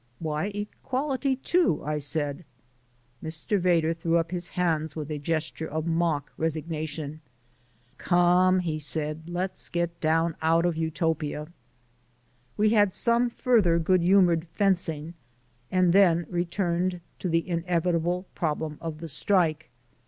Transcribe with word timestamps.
"Why, 0.17 0.45
equality, 0.55 1.35
too!" 1.35 1.83
I 1.85 1.99
said. 1.99 2.43
Mr. 3.23 3.59
Vedder 3.59 3.93
threw 3.93 4.17
up 4.17 4.31
his 4.31 4.49
hands 4.57 4.93
up 4.93 4.97
with 4.97 5.11
a 5.11 5.19
gesture 5.19 5.67
of 5.67 5.85
mock 5.85 6.31
resignation. 6.37 7.21
"Come," 7.99 8.63
said 8.79 9.21
he, 9.27 9.31
"let's 9.31 9.69
get 9.69 9.99
down 10.01 10.37
out 10.41 10.65
of 10.65 10.75
Utopia!" 10.75 11.49
We 12.57 12.71
had 12.71 12.95
some 12.95 13.29
further 13.29 13.77
good 13.77 14.01
humoured 14.01 14.47
fencing 14.47 15.13
and 15.71 15.93
then 15.93 16.25
returned 16.31 16.99
to 17.19 17.29
the 17.29 17.47
inevitable 17.47 18.25
problem 18.33 18.79
of 18.81 19.01
the 19.01 19.07
strike. 19.07 19.69